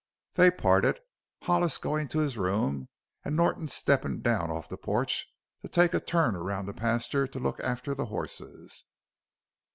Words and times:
They 0.33 0.49
parted 0.49 0.99
Hollis 1.43 1.77
going 1.77 2.07
to 2.07 2.21
his 2.21 2.35
room 2.35 2.89
and 3.23 3.35
Norton 3.35 3.67
stepping 3.67 4.21
down 4.21 4.49
off 4.49 4.67
the 4.67 4.75
porch 4.75 5.27
to 5.61 5.67
take 5.67 5.93
a 5.93 5.99
turn 5.99 6.33
down 6.33 6.37
around 6.41 6.65
the 6.65 6.73
pasture 6.73 7.27
to 7.27 7.39
look 7.39 7.59
after 7.59 7.93
the 7.93 8.05
horses. 8.07 8.85